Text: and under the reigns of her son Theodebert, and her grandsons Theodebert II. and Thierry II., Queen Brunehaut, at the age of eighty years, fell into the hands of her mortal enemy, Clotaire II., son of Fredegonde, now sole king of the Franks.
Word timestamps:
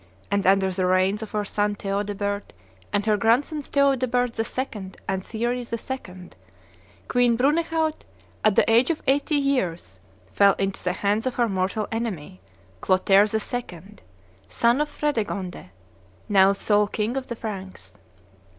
and 0.31 0.47
under 0.47 0.71
the 0.71 0.87
reigns 0.87 1.21
of 1.21 1.29
her 1.29 1.45
son 1.45 1.75
Theodebert, 1.75 2.53
and 2.91 3.05
her 3.05 3.17
grandsons 3.17 3.69
Theodebert 3.69 4.39
II. 4.39 4.91
and 5.07 5.23
Thierry 5.23 5.59
II., 5.63 6.29
Queen 7.07 7.35
Brunehaut, 7.37 8.03
at 8.43 8.55
the 8.55 8.67
age 8.67 8.89
of 8.89 9.03
eighty 9.05 9.35
years, 9.35 9.99
fell 10.33 10.53
into 10.53 10.83
the 10.83 10.93
hands 10.93 11.27
of 11.27 11.35
her 11.35 11.47
mortal 11.47 11.87
enemy, 11.91 12.41
Clotaire 12.81 13.27
II., 13.31 13.95
son 14.49 14.81
of 14.81 14.89
Fredegonde, 14.89 15.69
now 16.27 16.51
sole 16.51 16.87
king 16.87 17.15
of 17.15 17.27
the 17.27 17.35
Franks. 17.35 17.93